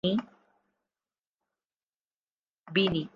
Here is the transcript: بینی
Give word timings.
بینی 2.73 3.09